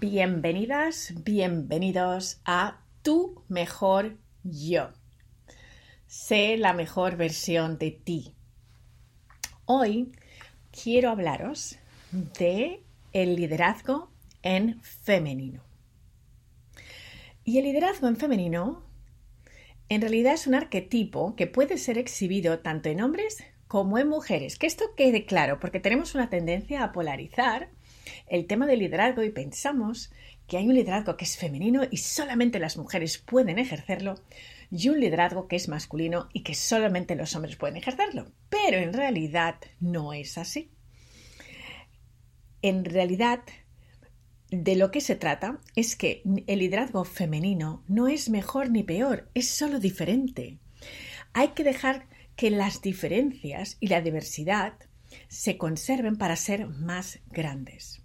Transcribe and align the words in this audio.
Bienvenidas, 0.00 1.12
bienvenidos 1.22 2.40
a 2.46 2.80
Tu 3.02 3.44
Mejor 3.48 4.16
Yo. 4.42 4.88
Sé 6.06 6.56
la 6.56 6.72
mejor 6.72 7.16
versión 7.16 7.76
de 7.76 7.90
ti. 7.90 8.34
Hoy 9.66 10.12
quiero 10.70 11.10
hablaros 11.10 11.78
de 12.10 12.82
el 13.12 13.36
liderazgo 13.36 14.10
en 14.42 14.80
femenino. 14.82 15.62
Y 17.44 17.58
el 17.58 17.64
liderazgo 17.64 18.08
en 18.08 18.16
femenino 18.16 18.82
en 19.90 20.00
realidad 20.00 20.32
es 20.32 20.46
un 20.46 20.54
arquetipo 20.54 21.36
que 21.36 21.46
puede 21.46 21.76
ser 21.76 21.98
exhibido 21.98 22.60
tanto 22.60 22.88
en 22.88 23.02
hombres 23.02 23.44
como 23.68 23.98
en 23.98 24.08
mujeres. 24.08 24.58
Que 24.58 24.66
esto 24.66 24.94
quede 24.96 25.26
claro, 25.26 25.60
porque 25.60 25.80
tenemos 25.80 26.14
una 26.14 26.30
tendencia 26.30 26.82
a 26.82 26.92
polarizar 26.92 27.68
el 28.28 28.46
tema 28.46 28.66
del 28.66 28.80
liderazgo 28.80 29.22
y 29.22 29.30
pensamos 29.30 30.12
que 30.46 30.56
hay 30.56 30.68
un 30.68 30.74
liderazgo 30.74 31.16
que 31.16 31.24
es 31.24 31.36
femenino 31.36 31.82
y 31.90 31.98
solamente 31.98 32.58
las 32.58 32.76
mujeres 32.76 33.18
pueden 33.18 33.58
ejercerlo 33.58 34.20
y 34.70 34.88
un 34.88 35.00
liderazgo 35.00 35.48
que 35.48 35.56
es 35.56 35.68
masculino 35.68 36.28
y 36.32 36.42
que 36.42 36.54
solamente 36.54 37.14
los 37.14 37.34
hombres 37.36 37.56
pueden 37.56 37.76
ejercerlo. 37.76 38.32
Pero 38.48 38.78
en 38.78 38.92
realidad 38.92 39.56
no 39.80 40.12
es 40.12 40.38
así. 40.38 40.70
En 42.62 42.84
realidad, 42.84 43.40
de 44.50 44.76
lo 44.76 44.90
que 44.90 45.00
se 45.00 45.16
trata 45.16 45.60
es 45.74 45.96
que 45.96 46.22
el 46.46 46.58
liderazgo 46.58 47.04
femenino 47.04 47.82
no 47.88 48.08
es 48.08 48.30
mejor 48.30 48.70
ni 48.70 48.82
peor, 48.82 49.30
es 49.34 49.48
solo 49.48 49.78
diferente. 49.78 50.58
Hay 51.32 51.48
que 51.48 51.64
dejar 51.64 52.06
que 52.36 52.50
las 52.50 52.82
diferencias 52.82 53.76
y 53.80 53.88
la 53.88 54.00
diversidad 54.00 54.74
se 55.32 55.56
conserven 55.56 56.16
para 56.18 56.36
ser 56.36 56.66
más 56.66 57.20
grandes. 57.30 58.02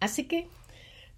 Así 0.00 0.24
que 0.24 0.48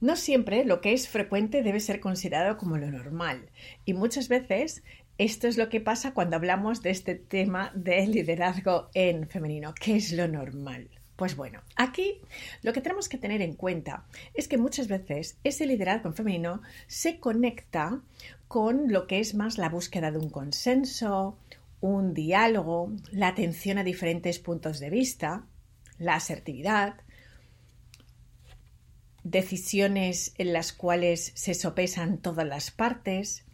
no 0.00 0.16
siempre 0.16 0.64
lo 0.64 0.80
que 0.80 0.92
es 0.92 1.08
frecuente 1.08 1.62
debe 1.62 1.78
ser 1.78 2.00
considerado 2.00 2.58
como 2.58 2.76
lo 2.76 2.90
normal 2.90 3.48
y 3.84 3.94
muchas 3.94 4.28
veces 4.28 4.82
esto 5.18 5.46
es 5.46 5.56
lo 5.56 5.68
que 5.68 5.80
pasa 5.80 6.14
cuando 6.14 6.34
hablamos 6.34 6.82
de 6.82 6.90
este 6.90 7.14
tema 7.14 7.70
de 7.76 8.08
liderazgo 8.08 8.90
en 8.92 9.28
femenino. 9.28 9.72
¿Qué 9.72 9.96
es 9.96 10.12
lo 10.12 10.26
normal? 10.26 10.90
Pues 11.14 11.36
bueno, 11.36 11.62
aquí 11.76 12.20
lo 12.62 12.72
que 12.72 12.80
tenemos 12.80 13.08
que 13.08 13.18
tener 13.18 13.42
en 13.42 13.54
cuenta 13.54 14.04
es 14.34 14.48
que 14.48 14.58
muchas 14.58 14.88
veces 14.88 15.38
ese 15.44 15.64
liderazgo 15.64 16.08
en 16.08 16.14
femenino 16.14 16.60
se 16.88 17.20
conecta 17.20 18.00
con 18.48 18.92
lo 18.92 19.06
que 19.06 19.20
es 19.20 19.34
más 19.34 19.58
la 19.58 19.68
búsqueda 19.68 20.10
de 20.10 20.18
un 20.18 20.28
consenso, 20.28 21.38
un 21.86 22.14
diálogo, 22.14 22.92
la 23.10 23.28
atención 23.28 23.78
a 23.78 23.84
diferentes 23.84 24.38
puntos 24.38 24.80
de 24.80 24.90
vista, 24.90 25.46
la 25.98 26.14
asertividad, 26.14 26.96
decisiones 29.22 30.34
en 30.38 30.52
las 30.52 30.72
cuales 30.72 31.32
se 31.34 31.54
sopesan 31.54 32.18
todas 32.18 32.46
las 32.46 32.70
partes, 32.70 33.44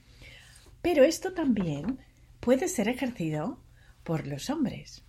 pero 0.82 1.04
esto 1.04 1.32
también 1.32 1.98
puede 2.40 2.68
ser 2.68 2.88
ejercido 2.88 3.58
por 4.02 4.26
los 4.26 4.50
hombres. 4.50 5.02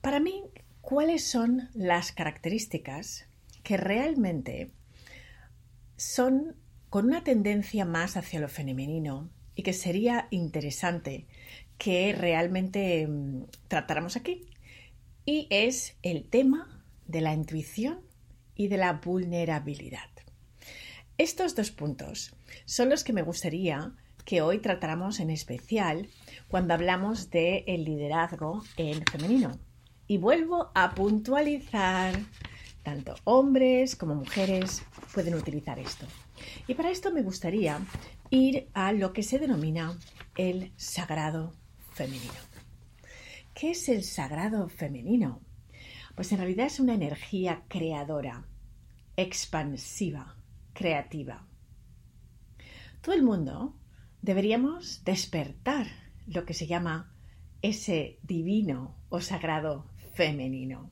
Para 0.00 0.20
mí, 0.20 0.44
¿cuáles 0.80 1.24
son 1.24 1.68
las 1.74 2.12
características 2.12 3.26
que 3.62 3.76
realmente 3.76 4.70
son 5.96 6.56
con 6.88 7.06
una 7.06 7.24
tendencia 7.24 7.84
más 7.84 8.16
hacia 8.16 8.40
lo 8.40 8.48
femenino 8.48 9.30
y 9.54 9.62
que 9.62 9.72
sería 9.72 10.28
interesante 10.30 11.26
que 11.80 12.12
realmente 12.12 13.06
mm, 13.08 13.44
tratáramos 13.66 14.16
aquí. 14.16 14.46
Y 15.24 15.46
es 15.50 15.96
el 16.02 16.28
tema 16.28 16.84
de 17.06 17.22
la 17.22 17.32
intuición 17.32 18.00
y 18.54 18.68
de 18.68 18.76
la 18.76 18.92
vulnerabilidad. 18.92 20.10
Estos 21.16 21.56
dos 21.56 21.70
puntos 21.70 22.36
son 22.66 22.90
los 22.90 23.02
que 23.02 23.14
me 23.14 23.22
gustaría 23.22 23.94
que 24.26 24.42
hoy 24.42 24.58
tratáramos 24.58 25.20
en 25.20 25.30
especial 25.30 26.08
cuando 26.48 26.74
hablamos 26.74 27.30
de 27.30 27.64
el 27.66 27.84
liderazgo 27.84 28.62
en 28.76 29.02
femenino. 29.06 29.58
Y 30.06 30.18
vuelvo 30.18 30.70
a 30.74 30.94
puntualizar, 30.94 32.14
tanto 32.82 33.14
hombres 33.24 33.96
como 33.96 34.14
mujeres 34.14 34.82
pueden 35.14 35.34
utilizar 35.34 35.78
esto. 35.78 36.04
Y 36.66 36.74
para 36.74 36.90
esto 36.90 37.10
me 37.10 37.22
gustaría 37.22 37.78
ir 38.28 38.68
a 38.74 38.92
lo 38.92 39.14
que 39.14 39.22
se 39.22 39.38
denomina 39.38 39.98
el 40.36 40.72
sagrado 40.76 41.54
femenino. 41.92 42.32
¿Qué 43.54 43.72
es 43.72 43.88
el 43.88 44.04
sagrado 44.04 44.68
femenino? 44.68 45.40
Pues 46.14 46.32
en 46.32 46.38
realidad 46.38 46.66
es 46.66 46.80
una 46.80 46.94
energía 46.94 47.64
creadora, 47.68 48.46
expansiva, 49.16 50.36
creativa. 50.72 51.46
Todo 53.00 53.14
el 53.14 53.22
mundo 53.22 53.76
deberíamos 54.22 55.04
despertar 55.04 55.86
lo 56.26 56.44
que 56.44 56.54
se 56.54 56.66
llama 56.66 57.14
ese 57.62 58.18
divino 58.22 58.96
o 59.08 59.20
sagrado 59.20 59.90
femenino. 60.14 60.90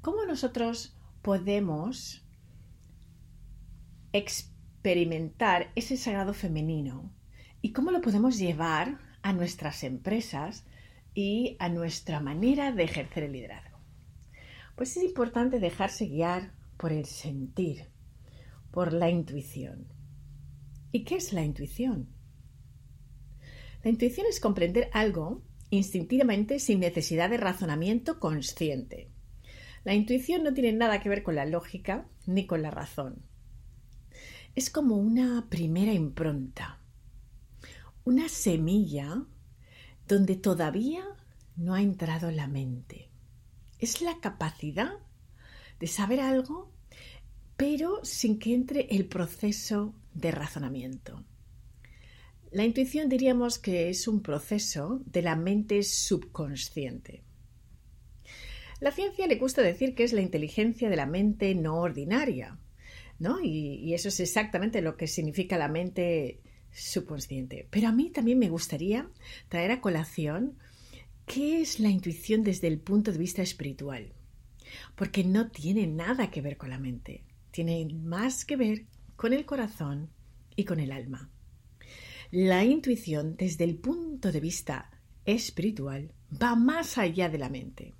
¿Cómo 0.00 0.24
nosotros 0.24 0.96
podemos 1.22 2.26
experimentar 4.12 5.70
ese 5.74 5.96
sagrado 5.96 6.34
femenino 6.34 7.14
y 7.60 7.72
cómo 7.72 7.90
lo 7.90 8.00
podemos 8.00 8.38
llevar 8.38 8.98
a 9.22 9.32
nuestras 9.32 9.84
empresas 9.84 10.64
y 11.14 11.56
a 11.58 11.68
nuestra 11.68 12.20
manera 12.20 12.72
de 12.72 12.84
ejercer 12.84 13.24
el 13.24 13.32
liderazgo. 13.32 13.78
Pues 14.76 14.96
es 14.96 15.04
importante 15.04 15.60
dejarse 15.60 16.06
guiar 16.06 16.52
por 16.76 16.92
el 16.92 17.04
sentir, 17.04 17.88
por 18.70 18.92
la 18.92 19.10
intuición. 19.10 19.86
¿Y 20.90 21.04
qué 21.04 21.16
es 21.16 21.32
la 21.32 21.42
intuición? 21.42 22.08
La 23.82 23.90
intuición 23.90 24.26
es 24.28 24.40
comprender 24.40 24.90
algo 24.92 25.42
instintivamente 25.70 26.58
sin 26.58 26.80
necesidad 26.80 27.30
de 27.30 27.38
razonamiento 27.38 28.20
consciente. 28.20 29.08
La 29.84 29.94
intuición 29.94 30.44
no 30.44 30.52
tiene 30.52 30.72
nada 30.72 31.00
que 31.00 31.08
ver 31.08 31.22
con 31.22 31.34
la 31.34 31.46
lógica 31.46 32.06
ni 32.26 32.46
con 32.46 32.62
la 32.62 32.70
razón. 32.70 33.22
Es 34.54 34.70
como 34.70 34.96
una 34.96 35.48
primera 35.48 35.92
impronta, 35.92 36.81
una 38.04 38.28
semilla 38.28 39.24
donde 40.08 40.36
todavía 40.36 41.04
no 41.56 41.74
ha 41.74 41.82
entrado 41.82 42.30
la 42.30 42.48
mente. 42.48 43.08
Es 43.78 44.00
la 44.00 44.18
capacidad 44.20 44.92
de 45.78 45.86
saber 45.86 46.20
algo, 46.20 46.72
pero 47.56 48.04
sin 48.04 48.38
que 48.38 48.54
entre 48.54 48.86
el 48.90 49.06
proceso 49.06 49.94
de 50.14 50.30
razonamiento. 50.30 51.24
La 52.50 52.64
intuición 52.64 53.08
diríamos 53.08 53.58
que 53.58 53.88
es 53.88 54.08
un 54.08 54.22
proceso 54.22 55.00
de 55.06 55.22
la 55.22 55.36
mente 55.36 55.82
subconsciente. 55.82 57.22
La 58.80 58.90
ciencia 58.90 59.26
le 59.26 59.36
gusta 59.36 59.62
decir 59.62 59.94
que 59.94 60.04
es 60.04 60.12
la 60.12 60.22
inteligencia 60.22 60.90
de 60.90 60.96
la 60.96 61.06
mente 61.06 61.54
no 61.54 61.76
ordinaria, 61.80 62.58
¿no? 63.18 63.40
Y, 63.40 63.76
y 63.76 63.94
eso 63.94 64.08
es 64.08 64.18
exactamente 64.20 64.82
lo 64.82 64.96
que 64.96 65.06
significa 65.06 65.56
la 65.56 65.68
mente 65.68 66.40
subconsciente. 66.72 67.66
Pero 67.70 67.88
a 67.88 67.92
mí 67.92 68.10
también 68.10 68.38
me 68.38 68.48
gustaría 68.48 69.08
traer 69.48 69.70
a 69.70 69.80
colación 69.80 70.58
qué 71.26 71.60
es 71.60 71.80
la 71.80 71.90
intuición 71.90 72.42
desde 72.42 72.68
el 72.68 72.78
punto 72.80 73.12
de 73.12 73.18
vista 73.18 73.42
espiritual. 73.42 74.12
Porque 74.96 75.24
no 75.24 75.50
tiene 75.50 75.86
nada 75.86 76.30
que 76.30 76.40
ver 76.40 76.56
con 76.56 76.70
la 76.70 76.78
mente, 76.78 77.24
tiene 77.50 77.86
más 77.94 78.44
que 78.44 78.56
ver 78.56 78.86
con 79.16 79.32
el 79.32 79.44
corazón 79.44 80.10
y 80.56 80.64
con 80.64 80.80
el 80.80 80.92
alma. 80.92 81.30
La 82.30 82.64
intuición 82.64 83.36
desde 83.36 83.64
el 83.64 83.76
punto 83.76 84.32
de 84.32 84.40
vista 84.40 84.90
espiritual 85.24 86.12
va 86.42 86.54
más 86.54 86.96
allá 86.96 87.28
de 87.28 87.38
la 87.38 87.50
mente. 87.50 87.94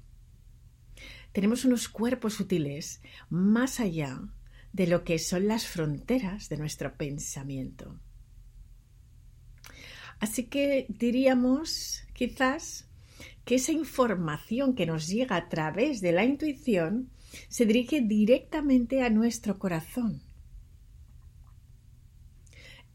Tenemos 1.32 1.64
unos 1.64 1.88
cuerpos 1.88 2.34
sutiles 2.34 3.02
más 3.28 3.80
allá 3.80 4.20
de 4.72 4.86
lo 4.86 5.04
que 5.04 5.18
son 5.18 5.48
las 5.48 5.66
fronteras 5.66 6.48
de 6.48 6.56
nuestro 6.56 6.96
pensamiento. 6.96 8.00
Así 10.22 10.44
que 10.44 10.86
diríamos 10.88 12.04
quizás 12.14 12.86
que 13.44 13.56
esa 13.56 13.72
información 13.72 14.76
que 14.76 14.86
nos 14.86 15.08
llega 15.08 15.34
a 15.34 15.48
través 15.48 16.00
de 16.00 16.12
la 16.12 16.24
intuición 16.24 17.10
se 17.48 17.66
dirige 17.66 18.00
directamente 18.02 19.02
a 19.02 19.10
nuestro 19.10 19.58
corazón. 19.58 20.22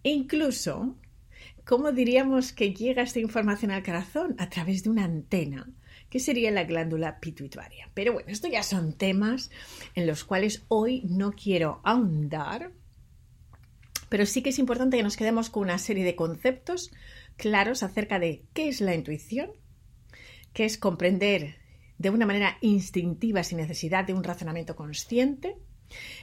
E 0.04 0.12
incluso, 0.12 0.96
¿cómo 1.66 1.92
diríamos 1.92 2.54
que 2.54 2.74
llega 2.74 3.04
esta 3.04 3.20
información 3.20 3.72
al 3.72 3.84
corazón? 3.84 4.36
A 4.38 4.50
través 4.50 4.84
de 4.84 4.90
una 4.90 5.04
antena, 5.04 5.70
que 6.10 6.22
sería 6.22 6.50
la 6.50 6.64
glándula 6.64 7.20
pituitaria. 7.20 7.92
Pero 7.94 8.14
bueno, 8.14 8.30
esto 8.30 8.48
ya 8.48 8.64
son 8.64 8.94
temas 8.94 9.52
en 9.96 10.08
los 10.08 10.24
cuales 10.24 10.64
hoy 10.70 11.04
no 11.10 11.34
quiero 11.34 11.82
ahondar, 11.84 12.72
pero 14.10 14.26
sí 14.26 14.42
que 14.42 14.50
es 14.50 14.60
importante 14.60 14.98
que 14.98 15.04
nos 15.04 15.18
quedemos 15.18 15.50
con 15.50 15.64
una 15.64 15.78
serie 15.78 16.04
de 16.04 16.16
conceptos 16.16 16.92
claros 17.36 17.84
acerca 17.84 18.20
de 18.20 18.44
qué 18.54 18.68
es 18.68 18.82
la 18.82 18.96
intuición, 18.96 19.52
qué 20.54 20.66
es 20.66 20.78
comprender 20.78 21.58
de 21.98 22.10
una 22.10 22.26
manera 22.26 22.58
instintiva 22.62 23.44
sin 23.44 23.58
necesidad 23.58 24.06
de 24.06 24.14
un 24.14 24.24
razonamiento 24.24 24.76
consciente, 24.76 25.58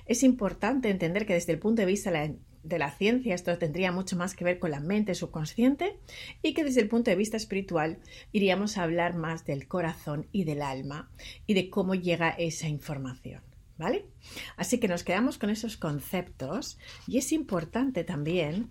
es 0.07 0.23
importante 0.23 0.91
entender 0.91 1.27
que 1.27 1.35
desde 1.35 1.53
el 1.53 1.59
punto 1.59 1.83
de 1.83 1.87
vista 1.87 2.11
de 2.11 2.79
la, 2.79 2.91
ciencia 2.91 3.35
esto 3.35 3.57
tendría 3.59 3.93
mucho 3.93 4.17
más 4.17 4.35
que 4.35 4.45
ver 4.45 4.59
con 4.59 4.71
la 4.71 4.81
mente 4.81 5.15
subconsciente 5.15 5.99
y 6.43 6.55
que 6.55 6.65
desde 6.65 6.83
el 6.83 6.89
punto 6.89 7.11
de 7.11 7.17
vista 7.17 7.37
espiritual 7.37 7.99
iríamos 8.33 8.77
a 8.77 8.83
hablar 8.83 9.15
más 9.15 9.45
del 9.45 9.67
corazón 9.67 10.27
y 10.33 10.45
del 10.45 10.63
alma 10.63 11.11
y 11.47 11.55
de 11.55 11.71
cómo 11.71 11.95
llega 11.95 12.31
esa 12.31 12.69
información. 12.69 13.54
¿Vale? 13.77 14.07
Así 14.57 14.79
que 14.79 14.87
nos 14.87 15.03
quedamos 15.03 15.37
con 15.37 15.51
esos 15.51 15.77
conceptos 15.77 16.79
y 17.09 17.19
es 17.19 17.33
importante 17.33 18.05
también 18.05 18.71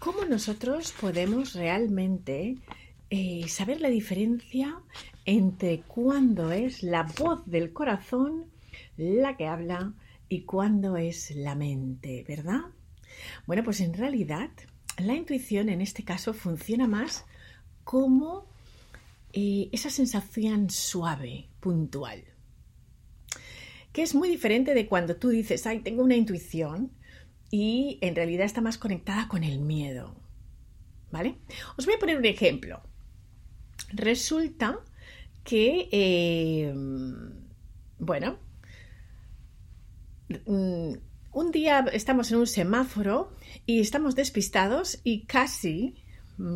cómo 0.00 0.24
nosotros 0.24 0.92
podemos 1.00 1.54
realmente 1.54 2.56
eh, 3.10 3.46
saber 3.48 3.80
la 3.80 3.90
diferencia 3.90 4.80
entre 5.24 5.82
cuándo 5.82 6.50
es 6.50 6.82
la 6.82 7.04
voz 7.04 7.46
del 7.46 7.72
corazón 7.72 8.46
la 8.96 9.36
que 9.36 9.46
habla 9.46 9.94
y 10.28 10.42
cuándo 10.42 10.96
es 10.96 11.30
la 11.36 11.54
mente, 11.54 12.24
¿verdad? 12.26 12.62
Bueno, 13.46 13.62
pues 13.62 13.80
en 13.80 13.94
realidad 13.94 14.50
la 14.98 15.14
intuición 15.14 15.68
en 15.68 15.80
este 15.80 16.04
caso 16.04 16.34
funciona 16.34 16.86
más 16.86 17.24
como 17.84 18.46
eh, 19.32 19.68
esa 19.72 19.90
sensación 19.90 20.70
suave, 20.70 21.48
puntual, 21.60 22.24
que 23.94 24.02
es 24.02 24.14
muy 24.16 24.28
diferente 24.28 24.74
de 24.74 24.88
cuando 24.88 25.14
tú 25.14 25.28
dices, 25.28 25.68
ay, 25.68 25.78
tengo 25.78 26.02
una 26.02 26.16
intuición 26.16 26.90
y 27.48 27.98
en 28.00 28.16
realidad 28.16 28.44
está 28.44 28.60
más 28.60 28.76
conectada 28.76 29.28
con 29.28 29.44
el 29.44 29.60
miedo. 29.60 30.16
¿Vale? 31.12 31.36
Os 31.76 31.86
voy 31.86 31.94
a 31.94 31.98
poner 32.00 32.18
un 32.18 32.24
ejemplo. 32.24 32.82
Resulta 33.92 34.80
que, 35.44 35.88
eh, 35.92 36.74
bueno, 38.00 38.40
mm, 40.44 40.92
un 41.30 41.50
día 41.52 41.86
estamos 41.92 42.32
en 42.32 42.38
un 42.38 42.48
semáforo 42.48 43.32
y 43.64 43.78
estamos 43.78 44.16
despistados 44.16 45.00
y 45.04 45.24
casi 45.26 45.94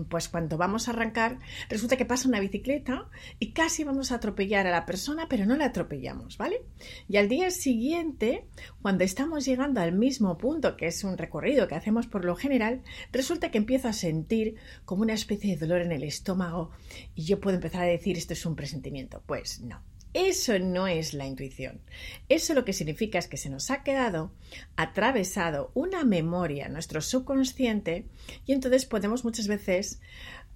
pues 0.08 0.28
cuando 0.28 0.56
vamos 0.56 0.88
a 0.88 0.92
arrancar, 0.92 1.38
resulta 1.68 1.96
que 1.96 2.04
pasa 2.04 2.28
una 2.28 2.40
bicicleta 2.40 3.08
y 3.38 3.52
casi 3.52 3.84
vamos 3.84 4.10
a 4.10 4.16
atropellar 4.16 4.66
a 4.66 4.70
la 4.70 4.86
persona, 4.86 5.26
pero 5.28 5.46
no 5.46 5.56
la 5.56 5.66
atropellamos, 5.66 6.36
¿vale? 6.36 6.62
Y 7.08 7.16
al 7.16 7.28
día 7.28 7.50
siguiente, 7.50 8.46
cuando 8.82 9.04
estamos 9.04 9.44
llegando 9.44 9.80
al 9.80 9.92
mismo 9.92 10.36
punto, 10.38 10.76
que 10.76 10.86
es 10.86 11.04
un 11.04 11.16
recorrido 11.16 11.68
que 11.68 11.74
hacemos 11.74 12.06
por 12.06 12.24
lo 12.24 12.36
general, 12.36 12.82
resulta 13.12 13.50
que 13.50 13.58
empiezo 13.58 13.88
a 13.88 13.92
sentir 13.92 14.56
como 14.84 15.02
una 15.02 15.14
especie 15.14 15.50
de 15.54 15.66
dolor 15.66 15.82
en 15.82 15.92
el 15.92 16.02
estómago 16.02 16.70
y 17.14 17.24
yo 17.24 17.40
puedo 17.40 17.56
empezar 17.56 17.82
a 17.82 17.86
decir 17.86 18.16
esto 18.16 18.32
es 18.32 18.46
un 18.46 18.56
presentimiento. 18.56 19.22
Pues 19.26 19.60
no. 19.60 19.82
Eso 20.14 20.58
no 20.58 20.86
es 20.86 21.12
la 21.12 21.26
intuición. 21.26 21.80
Eso 22.28 22.54
lo 22.54 22.64
que 22.64 22.72
significa 22.72 23.18
es 23.18 23.28
que 23.28 23.36
se 23.36 23.50
nos 23.50 23.70
ha 23.70 23.82
quedado 23.82 24.32
atravesado 24.76 25.70
una 25.74 26.04
memoria, 26.04 26.68
nuestro 26.68 27.00
subconsciente, 27.00 28.06
y 28.46 28.52
entonces 28.52 28.86
podemos 28.86 29.24
muchas 29.24 29.46
veces 29.46 30.00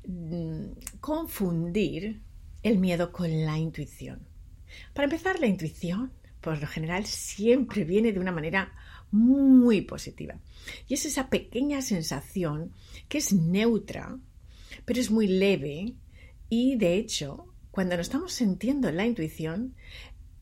mm, 0.06 0.64
confundir 1.00 2.22
el 2.62 2.78
miedo 2.78 3.12
con 3.12 3.44
la 3.44 3.58
intuición. 3.58 4.26
Para 4.94 5.04
empezar, 5.04 5.38
la 5.38 5.46
intuición, 5.46 6.12
por 6.40 6.60
lo 6.60 6.66
general, 6.66 7.04
siempre 7.04 7.84
viene 7.84 8.12
de 8.12 8.20
una 8.20 8.32
manera 8.32 8.72
muy 9.10 9.82
positiva. 9.82 10.38
Y 10.88 10.94
es 10.94 11.04
esa 11.04 11.28
pequeña 11.28 11.82
sensación 11.82 12.72
que 13.08 13.18
es 13.18 13.32
neutra, 13.32 14.18
pero 14.84 15.00
es 15.00 15.10
muy 15.10 15.26
leve 15.26 15.94
y, 16.48 16.76
de 16.76 16.94
hecho, 16.94 17.51
cuando 17.72 17.96
nos 17.96 18.06
estamos 18.06 18.34
sintiendo 18.34 18.92
la 18.92 19.06
intuición, 19.06 19.74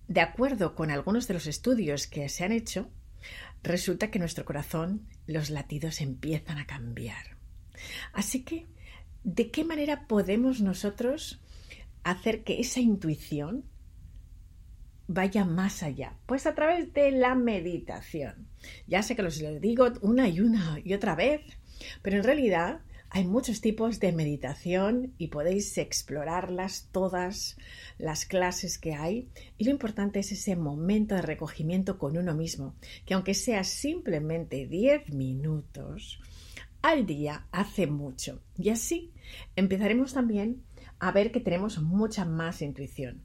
de 0.09 0.21
acuerdo 0.21 0.75
con 0.75 0.91
algunos 0.91 1.29
de 1.29 1.35
los 1.35 1.47
estudios 1.47 2.09
que 2.09 2.29
se 2.29 2.45
han 2.45 2.51
hecho, 2.51 2.91
resulta 3.63 4.11
que 4.11 4.19
nuestro 4.19 4.45
corazón, 4.45 5.07
los 5.27 5.49
latidos 5.49 6.01
empiezan 6.01 6.59
a 6.59 6.67
cambiar. 6.67 7.37
Así 8.13 8.43
que, 8.43 8.67
¿de 9.23 9.53
qué 9.53 9.65
manera 9.65 10.09
podemos 10.09 10.61
nosotros 10.61 11.41
hacer 12.03 12.43
que 12.43 12.61
esa 12.61 12.81
intuición 12.81 13.65
vaya 15.07 15.45
más 15.45 15.85
allá? 15.85 16.19
Pues 16.27 16.47
a 16.47 16.57
través 16.57 16.93
de 16.93 17.13
la 17.13 17.37
meditación. 17.37 18.49
Ya 18.89 19.05
sé 19.05 19.15
que 19.15 19.23
los 19.23 19.41
lo 19.41 19.61
digo 19.61 19.93
una 20.01 20.29
y 20.29 20.41
una 20.41 20.81
y 20.85 20.95
otra 20.95 21.15
vez, 21.15 21.43
pero 22.03 22.17
en 22.17 22.25
realidad 22.25 22.81
hay 23.11 23.25
muchos 23.25 23.61
tipos 23.61 23.99
de 23.99 24.13
meditación 24.13 25.15
y 25.19 25.29
podéis 25.29 25.77
explorarlas 25.79 26.89
todas 26.93 27.57
las 27.99 28.25
clases 28.25 28.79
que 28.79 28.95
hay 28.95 29.29
y 29.59 29.65
lo 29.65 29.73
importante 29.73 30.21
es 30.21 30.31
ese 30.31 30.55
momento 30.55 31.17
de 31.17 31.23
recogimiento 31.23 31.99
con 31.99 32.17
uno 32.17 32.35
mismo, 32.35 32.75
que 33.05 33.15
aunque 33.15 33.35
sea 33.35 33.65
simplemente 33.65 34.67
10 34.67 35.13
minutos 35.13 36.21
al 36.83 37.05
día, 37.05 37.47
hace 37.51 37.89
mucho. 37.89 38.41
Y 38.57 38.71
así 38.71 39.11
empezaremos 39.57 40.15
también 40.15 40.63
a 41.01 41.11
ver 41.11 41.33
que 41.33 41.41
tenemos 41.41 41.83
mucha 41.83 42.25
más 42.25 42.63
intuición. 42.63 43.23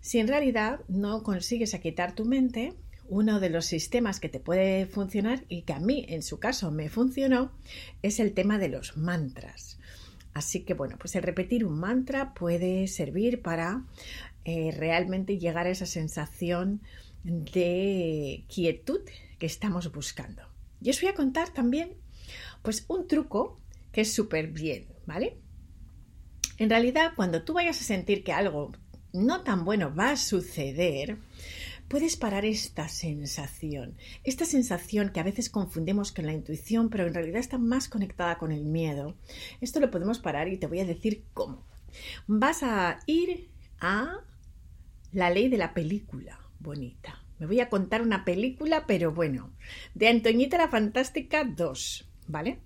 Si 0.00 0.18
en 0.18 0.28
realidad 0.28 0.80
no 0.88 1.22
consigues 1.22 1.78
quitar 1.80 2.14
tu 2.14 2.24
mente, 2.24 2.74
uno 3.08 3.40
de 3.40 3.50
los 3.50 3.66
sistemas 3.66 4.20
que 4.20 4.28
te 4.28 4.40
puede 4.40 4.86
funcionar 4.86 5.44
y 5.48 5.62
que 5.62 5.72
a 5.72 5.80
mí 5.80 6.04
en 6.08 6.22
su 6.22 6.38
caso 6.38 6.70
me 6.70 6.88
funcionó 6.88 7.52
es 8.02 8.20
el 8.20 8.34
tema 8.34 8.58
de 8.58 8.68
los 8.68 8.96
mantras. 8.96 9.78
Así 10.34 10.60
que 10.60 10.74
bueno, 10.74 10.96
pues 10.98 11.16
el 11.16 11.22
repetir 11.22 11.64
un 11.64 11.78
mantra 11.78 12.34
puede 12.34 12.86
servir 12.86 13.42
para 13.42 13.84
eh, 14.44 14.72
realmente 14.76 15.38
llegar 15.38 15.66
a 15.66 15.70
esa 15.70 15.86
sensación 15.86 16.80
de 17.24 18.44
quietud 18.48 19.00
que 19.38 19.46
estamos 19.46 19.90
buscando. 19.92 20.42
Y 20.80 20.90
os 20.90 21.00
voy 21.00 21.10
a 21.10 21.14
contar 21.14 21.50
también 21.50 21.94
pues 22.62 22.84
un 22.88 23.06
truco 23.06 23.60
que 23.92 24.02
es 24.02 24.12
súper 24.12 24.48
bien, 24.48 24.86
¿vale? 25.06 25.38
En 26.58 26.70
realidad, 26.70 27.12
cuando 27.16 27.42
tú 27.42 27.54
vayas 27.54 27.80
a 27.80 27.84
sentir 27.84 28.22
que 28.22 28.32
algo 28.32 28.72
no 29.12 29.42
tan 29.42 29.64
bueno 29.64 29.94
va 29.94 30.10
a 30.10 30.16
suceder, 30.16 31.18
puedes 31.88 32.16
parar 32.16 32.44
esta 32.44 32.88
sensación, 32.88 33.96
esta 34.22 34.44
sensación 34.44 35.10
que 35.10 35.20
a 35.20 35.24
veces 35.24 35.50
confundimos 35.50 36.12
con 36.12 36.26
la 36.26 36.32
intuición, 36.32 36.90
pero 36.90 37.06
en 37.06 37.14
realidad 37.14 37.40
está 37.40 37.58
más 37.58 37.88
conectada 37.88 38.38
con 38.38 38.52
el 38.52 38.64
miedo. 38.64 39.16
Esto 39.60 39.80
lo 39.80 39.90
podemos 39.90 40.18
parar 40.18 40.48
y 40.48 40.58
te 40.58 40.66
voy 40.66 40.80
a 40.80 40.86
decir 40.86 41.24
cómo. 41.34 41.66
Vas 42.26 42.62
a 42.62 43.00
ir 43.06 43.48
a 43.80 44.20
la 45.12 45.30
ley 45.30 45.48
de 45.48 45.58
la 45.58 45.72
película 45.72 46.38
bonita. 46.60 47.22
Me 47.38 47.46
voy 47.46 47.60
a 47.60 47.68
contar 47.68 48.02
una 48.02 48.24
película, 48.24 48.84
pero 48.86 49.12
bueno, 49.12 49.52
de 49.94 50.08
Antoñita 50.08 50.58
la 50.58 50.68
Fantástica 50.68 51.44
2, 51.44 52.08
¿vale? 52.26 52.58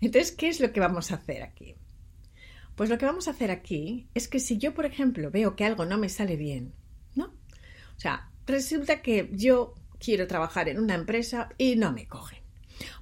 Entonces, 0.00 0.32
¿qué 0.32 0.48
es 0.48 0.60
lo 0.60 0.72
que 0.72 0.80
vamos 0.80 1.10
a 1.10 1.16
hacer 1.16 1.42
aquí? 1.42 1.74
Pues 2.76 2.88
lo 2.88 2.98
que 2.98 3.06
vamos 3.06 3.28
a 3.28 3.32
hacer 3.32 3.50
aquí 3.50 4.08
es 4.14 4.28
que 4.28 4.40
si 4.40 4.58
yo, 4.58 4.74
por 4.74 4.86
ejemplo, 4.86 5.30
veo 5.30 5.56
que 5.56 5.64
algo 5.64 5.84
no 5.84 5.98
me 5.98 6.08
sale 6.08 6.36
bien, 6.36 6.72
¿no? 7.14 7.26
O 7.96 8.00
sea, 8.00 8.31
resulta 8.52 9.02
que 9.02 9.30
yo 9.32 9.74
quiero 9.98 10.26
trabajar 10.26 10.68
en 10.68 10.78
una 10.78 10.94
empresa 10.94 11.48
y 11.58 11.76
no 11.76 11.92
me 11.92 12.06
cogen. 12.06 12.40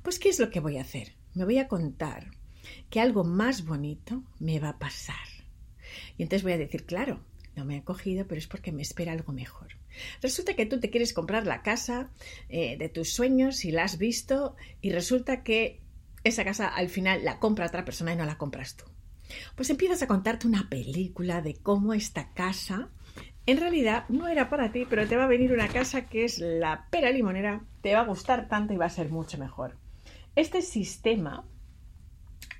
Pues, 0.02 0.18
¿qué 0.18 0.28
es 0.28 0.38
lo 0.38 0.50
que 0.50 0.60
voy 0.60 0.78
a 0.78 0.82
hacer? 0.82 1.14
Me 1.34 1.44
voy 1.44 1.58
a 1.58 1.68
contar 1.68 2.30
que 2.88 3.00
algo 3.00 3.24
más 3.24 3.64
bonito 3.64 4.22
me 4.38 4.60
va 4.60 4.70
a 4.70 4.78
pasar. 4.78 5.16
Y 6.16 6.22
entonces 6.22 6.42
voy 6.42 6.52
a 6.52 6.58
decir, 6.58 6.86
claro, 6.86 7.20
no 7.56 7.64
me 7.64 7.76
ha 7.76 7.84
cogido, 7.84 8.26
pero 8.26 8.38
es 8.38 8.46
porque 8.46 8.72
me 8.72 8.82
espera 8.82 9.12
algo 9.12 9.32
mejor. 9.32 9.68
Resulta 10.22 10.54
que 10.54 10.66
tú 10.66 10.78
te 10.78 10.90
quieres 10.90 11.12
comprar 11.12 11.46
la 11.46 11.62
casa 11.62 12.10
eh, 12.48 12.76
de 12.78 12.88
tus 12.88 13.12
sueños 13.12 13.64
y 13.64 13.72
la 13.72 13.84
has 13.84 13.98
visto 13.98 14.54
y 14.80 14.90
resulta 14.90 15.42
que 15.42 15.80
esa 16.22 16.44
casa 16.44 16.68
al 16.68 16.88
final 16.88 17.24
la 17.24 17.38
compra 17.40 17.66
otra 17.66 17.84
persona 17.84 18.12
y 18.12 18.16
no 18.16 18.24
la 18.24 18.38
compras 18.38 18.76
tú. 18.76 18.84
Pues 19.56 19.70
empiezas 19.70 20.02
a 20.02 20.06
contarte 20.06 20.46
una 20.46 20.68
película 20.68 21.40
de 21.40 21.54
cómo 21.54 21.94
esta 21.94 22.32
casa 22.32 22.90
en 23.50 23.58
realidad 23.58 24.04
no 24.08 24.28
era 24.28 24.48
para 24.48 24.72
ti, 24.72 24.86
pero 24.88 25.06
te 25.06 25.16
va 25.16 25.24
a 25.24 25.28
venir 25.28 25.52
una 25.52 25.68
casa 25.68 26.06
que 26.06 26.24
es 26.24 26.38
la 26.38 26.86
pera 26.90 27.10
limonera, 27.10 27.62
te 27.82 27.94
va 27.94 28.00
a 28.00 28.06
gustar 28.06 28.48
tanto 28.48 28.72
y 28.72 28.76
va 28.76 28.86
a 28.86 28.90
ser 28.90 29.10
mucho 29.10 29.38
mejor. 29.38 29.76
Este 30.36 30.62
sistema 30.62 31.44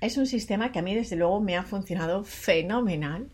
es 0.01 0.17
un 0.17 0.25
sistema 0.25 0.71
que 0.71 0.79
a 0.79 0.81
mí 0.81 0.95
desde 0.95 1.15
luego 1.15 1.39
me 1.39 1.55
ha 1.55 1.63
funcionado 1.63 2.23
fenomenal 2.23 3.29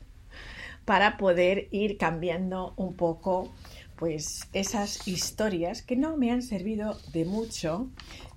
para 0.85 1.17
poder 1.17 1.67
ir 1.71 1.97
cambiando 1.97 2.73
un 2.75 2.95
poco 2.95 3.51
pues 3.95 4.47
esas 4.53 5.07
historias 5.07 5.81
que 5.81 5.95
no 5.95 6.17
me 6.17 6.31
han 6.31 6.43
servido 6.43 6.97
de 7.11 7.25
mucho 7.25 7.89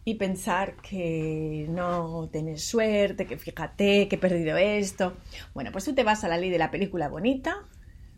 y 0.05 0.15
pensar 0.15 0.77
que 0.77 1.67
no 1.69 2.29
tienes 2.33 2.65
suerte, 2.65 3.27
que 3.27 3.37
fíjate 3.37 4.09
que 4.09 4.17
he 4.17 4.19
perdido 4.19 4.57
esto. 4.57 5.13
Bueno, 5.53 5.71
pues 5.71 5.85
tú 5.85 5.95
te 5.95 6.03
vas 6.03 6.25
a 6.25 6.29
la 6.29 6.39
ley 6.39 6.49
de 6.49 6.59
la 6.59 6.71
película 6.71 7.09
bonita, 7.09 7.59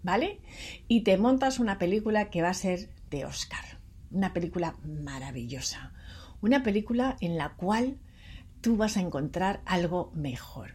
¿vale? 0.03 0.41
Y 0.89 1.03
te 1.03 1.17
montas 1.19 1.59
una 1.59 1.79
película 1.79 2.31
que 2.31 2.43
va 2.43 2.51
a 2.51 2.55
ser 2.55 2.91
de 3.11 3.25
Oscar. 3.25 3.65
Una 4.11 4.33
película 4.33 4.77
maravillosa. 4.85 5.93
Una 6.41 6.63
película 6.63 7.17
en 7.21 7.37
la 7.37 7.55
cual 7.55 7.99
tú 8.61 8.77
vas 8.77 8.97
a 8.97 9.01
encontrar 9.01 9.63
algo 9.65 10.11
mejor. 10.15 10.75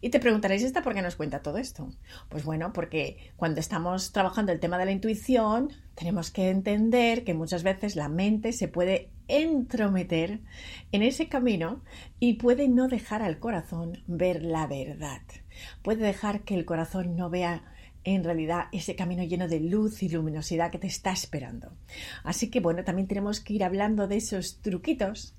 Y 0.00 0.10
te 0.10 0.20
preguntaréis, 0.20 0.62
¿esta 0.62 0.82
por 0.82 0.94
qué 0.94 1.02
nos 1.02 1.16
cuenta 1.16 1.42
todo 1.42 1.58
esto? 1.58 1.88
Pues 2.28 2.44
bueno, 2.44 2.72
porque 2.72 3.32
cuando 3.36 3.60
estamos 3.60 4.12
trabajando 4.12 4.52
el 4.52 4.60
tema 4.60 4.78
de 4.78 4.84
la 4.84 4.92
intuición, 4.92 5.72
tenemos 5.94 6.30
que 6.30 6.50
entender 6.50 7.24
que 7.24 7.34
muchas 7.34 7.62
veces 7.62 7.96
la 7.96 8.08
mente 8.08 8.52
se 8.52 8.68
puede 8.68 9.10
entrometer 9.28 10.40
en 10.92 11.02
ese 11.02 11.28
camino 11.28 11.82
y 12.20 12.34
puede 12.34 12.68
no 12.68 12.86
dejar 12.88 13.22
al 13.22 13.38
corazón 13.38 14.02
ver 14.06 14.42
la 14.42 14.66
verdad. 14.66 15.22
Puede 15.82 16.04
dejar 16.04 16.42
que 16.42 16.54
el 16.54 16.64
corazón 16.64 17.16
no 17.16 17.30
vea 17.30 17.64
en 18.06 18.22
realidad 18.22 18.68
ese 18.72 18.94
camino 18.94 19.24
lleno 19.24 19.48
de 19.48 19.58
luz 19.58 20.02
y 20.02 20.08
luminosidad 20.08 20.70
que 20.70 20.78
te 20.78 20.86
está 20.86 21.10
esperando. 21.10 21.72
Así 22.22 22.50
que 22.50 22.60
bueno, 22.60 22.84
también 22.84 23.08
tenemos 23.08 23.40
que 23.40 23.52
ir 23.52 23.64
hablando 23.64 24.06
de 24.06 24.16
esos 24.16 24.62
truquitos 24.62 25.34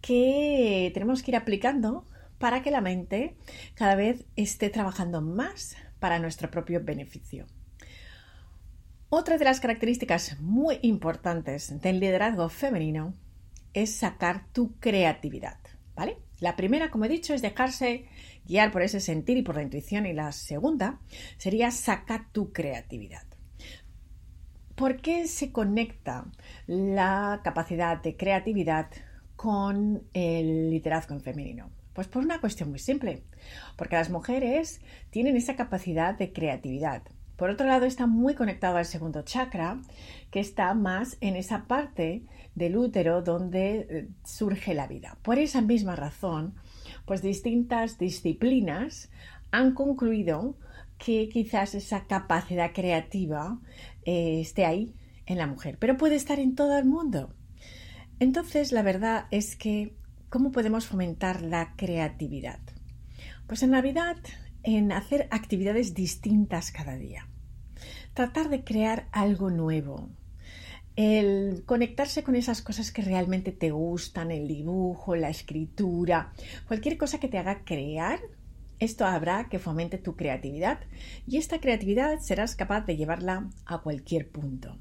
que 0.00 0.90
tenemos 0.94 1.22
que 1.22 1.30
ir 1.30 1.36
aplicando 1.36 2.06
para 2.38 2.62
que 2.62 2.72
la 2.72 2.80
mente 2.80 3.36
cada 3.74 3.94
vez 3.94 4.24
esté 4.34 4.68
trabajando 4.68 5.22
más 5.22 5.76
para 6.00 6.18
nuestro 6.18 6.50
propio 6.50 6.82
beneficio. 6.84 7.46
Otra 9.10 9.38
de 9.38 9.44
las 9.44 9.60
características 9.60 10.40
muy 10.40 10.80
importantes 10.82 11.80
del 11.80 12.00
liderazgo 12.00 12.48
femenino 12.48 13.14
es 13.74 13.94
sacar 13.94 14.44
tu 14.52 14.74
creatividad, 14.80 15.58
¿vale? 15.94 16.18
La 16.40 16.54
primera, 16.54 16.90
como 16.90 17.04
he 17.04 17.08
dicho, 17.08 17.34
es 17.34 17.42
dejarse 17.42 18.06
guiar 18.46 18.70
por 18.70 18.82
ese 18.82 19.00
sentir 19.00 19.36
y 19.36 19.42
por 19.42 19.56
la 19.56 19.62
intuición 19.62 20.06
y 20.06 20.12
la 20.12 20.32
segunda 20.32 21.00
sería 21.36 21.70
sacar 21.70 22.30
tu 22.32 22.52
creatividad. 22.52 23.24
¿Por 24.76 24.98
qué 25.00 25.26
se 25.26 25.50
conecta 25.50 26.26
la 26.66 27.40
capacidad 27.42 28.00
de 28.00 28.16
creatividad 28.16 28.88
con 29.34 30.04
el 30.12 30.70
liderazgo 30.70 31.14
en 31.14 31.20
femenino? 31.20 31.70
Pues 31.92 32.06
por 32.06 32.22
una 32.22 32.40
cuestión 32.40 32.70
muy 32.70 32.78
simple, 32.78 33.24
porque 33.76 33.96
las 33.96 34.08
mujeres 34.08 34.80
tienen 35.10 35.36
esa 35.36 35.56
capacidad 35.56 36.16
de 36.16 36.32
creatividad. 36.32 37.02
Por 37.38 37.48
otro 37.48 37.66
lado, 37.66 37.86
está 37.86 38.06
muy 38.06 38.34
conectado 38.34 38.76
al 38.76 38.84
segundo 38.84 39.22
chakra, 39.22 39.80
que 40.30 40.40
está 40.40 40.74
más 40.74 41.16
en 41.22 41.36
esa 41.36 41.64
parte 41.66 42.24
del 42.54 42.76
útero 42.76 43.22
donde 43.22 43.86
eh, 43.88 44.08
surge 44.24 44.74
la 44.74 44.86
vida. 44.86 45.16
Por 45.22 45.38
esa 45.38 45.62
misma 45.62 45.96
razón, 45.96 46.56
pues 47.06 47.22
distintas 47.22 47.96
disciplinas 47.96 49.10
han 49.50 49.72
concluido 49.72 50.58
que 50.98 51.30
quizás 51.30 51.74
esa 51.74 52.06
capacidad 52.06 52.72
creativa 52.74 53.58
eh, 54.04 54.40
esté 54.42 54.66
ahí 54.66 54.94
en 55.24 55.38
la 55.38 55.46
mujer, 55.46 55.78
pero 55.78 55.96
puede 55.96 56.16
estar 56.16 56.38
en 56.38 56.54
todo 56.54 56.76
el 56.76 56.84
mundo. 56.84 57.32
Entonces, 58.18 58.72
la 58.72 58.82
verdad 58.82 59.26
es 59.30 59.56
que 59.56 59.94
¿Cómo 60.30 60.52
podemos 60.52 60.86
fomentar 60.86 61.40
la 61.40 61.74
creatividad? 61.74 62.60
Pues 63.46 63.62
en 63.62 63.70
Navidad, 63.70 64.16
en 64.62 64.92
hacer 64.92 65.26
actividades 65.30 65.94
distintas 65.94 66.70
cada 66.70 66.96
día. 66.96 67.27
Tratar 68.14 68.48
de 68.48 68.64
crear 68.64 69.08
algo 69.12 69.50
nuevo. 69.50 70.08
El 70.96 71.62
conectarse 71.64 72.24
con 72.24 72.34
esas 72.34 72.60
cosas 72.62 72.90
que 72.90 73.02
realmente 73.02 73.52
te 73.52 73.70
gustan, 73.70 74.30
el 74.32 74.48
dibujo, 74.48 75.14
la 75.14 75.30
escritura, 75.30 76.32
cualquier 76.66 76.98
cosa 76.98 77.20
que 77.20 77.28
te 77.28 77.38
haga 77.38 77.64
crear, 77.64 78.18
esto 78.80 79.06
habrá 79.06 79.48
que 79.48 79.58
fomente 79.58 79.98
tu 79.98 80.16
creatividad 80.16 80.80
y 81.26 81.38
esta 81.38 81.60
creatividad 81.60 82.18
serás 82.20 82.54
capaz 82.54 82.82
de 82.82 82.96
llevarla 82.96 83.48
a 83.64 83.78
cualquier 83.78 84.30
punto. 84.30 84.76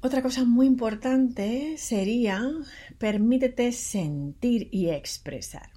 Otra 0.00 0.20
cosa 0.20 0.44
muy 0.44 0.66
importante 0.66 1.76
sería 1.78 2.42
permítete 2.98 3.70
sentir 3.70 4.68
y 4.72 4.90
expresar. 4.90 5.70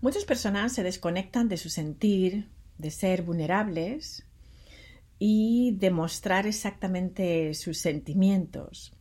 Muchas 0.00 0.24
personas 0.24 0.72
se 0.72 0.82
desconectan 0.82 1.48
de 1.48 1.58
su 1.58 1.68
sentir, 1.68 2.48
de 2.82 2.90
ser 2.90 3.22
vulnerables 3.22 4.26
y 5.18 5.76
de 5.78 5.90
mostrar 5.90 6.46
exactamente 6.46 7.54
sus 7.54 7.78
sentimientos. 7.78 8.94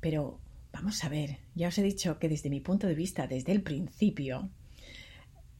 Pero 0.00 0.40
vamos 0.72 1.04
a 1.04 1.08
ver, 1.08 1.38
ya 1.54 1.68
os 1.68 1.78
he 1.78 1.82
dicho 1.82 2.18
que 2.18 2.28
desde 2.28 2.50
mi 2.50 2.60
punto 2.60 2.86
de 2.88 2.94
vista, 2.94 3.26
desde 3.26 3.52
el 3.52 3.62
principio, 3.62 4.50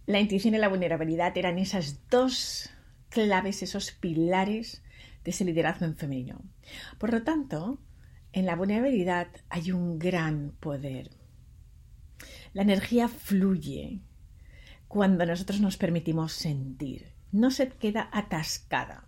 la 0.06 0.18
intuición 0.18 0.54
y 0.54 0.58
la 0.58 0.68
vulnerabilidad 0.68 1.36
eran 1.36 1.58
esas 1.58 2.08
dos 2.08 2.70
claves, 3.10 3.62
esos 3.62 3.92
pilares 3.92 4.82
de 5.22 5.30
ese 5.30 5.44
liderazgo 5.44 5.84
en 5.84 5.94
femenino. 5.94 6.42
Por 6.98 7.12
lo 7.12 7.22
tanto, 7.22 7.78
en 8.32 8.46
la 8.46 8.56
vulnerabilidad 8.56 9.28
hay 9.50 9.72
un 9.72 9.98
gran 9.98 10.56
poder. 10.58 11.10
La 12.54 12.62
energía 12.62 13.08
fluye 13.08 14.00
cuando 14.88 15.24
nosotros 15.24 15.60
nos 15.60 15.76
permitimos 15.76 16.32
sentir, 16.32 17.11
no 17.32 17.50
se 17.50 17.68
queda 17.68 18.08
atascada. 18.12 19.04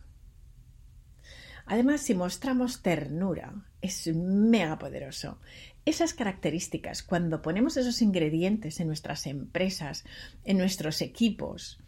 Además, 1.66 2.02
si 2.02 2.14
mostramos 2.14 2.82
ternura, 2.82 3.54
es 3.80 4.06
mega 4.14 4.78
poderoso. 4.78 5.38
Esas 5.86 6.12
características, 6.14 7.02
cuando 7.02 7.42
ponemos 7.42 7.76
esos 7.76 8.02
ingredientes 8.02 8.80
en 8.80 8.88
nuestras 8.88 9.26
empresas, 9.26 10.04
en 10.44 10.58
nuestros 10.58 11.00
equipos, 11.00 11.78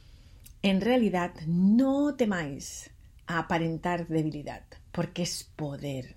en 0.63 0.81
realidad 0.81 1.33
no 1.47 2.15
temáis 2.15 2.91
a 3.27 3.39
aparentar 3.39 4.07
debilidad, 4.09 4.65
porque 4.93 5.23
es 5.23 5.45
poder. 5.45 6.17